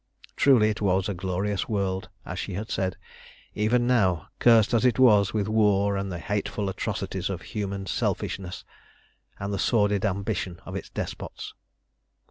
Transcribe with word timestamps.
Truly 0.35 0.71
it 0.71 0.81
was 0.81 1.07
a 1.07 1.13
glorious 1.13 1.69
world, 1.69 2.09
as 2.25 2.39
she 2.39 2.55
had 2.55 2.71
said, 2.71 2.97
even 3.53 3.85
now, 3.85 4.29
cursed 4.39 4.73
as 4.73 4.83
it 4.83 4.97
was 4.97 5.31
with 5.31 5.47
war 5.47 5.95
and 5.95 6.11
the 6.11 6.17
hateful 6.17 6.69
atrocities 6.69 7.29
of 7.29 7.43
human 7.43 7.85
selfishness, 7.85 8.65
and 9.37 9.53
the 9.53 9.59
sordid 9.59 10.03
ambition 10.03 10.59
of 10.65 10.75
its 10.75 10.89
despots. 10.89 11.53